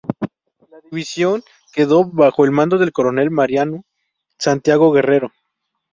[0.71, 1.43] La división
[1.73, 3.83] quedó bajo el mando del coronel Mariano
[4.39, 5.31] Santiago Guerrero.